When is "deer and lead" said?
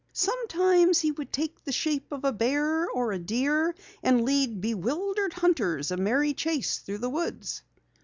3.19-4.59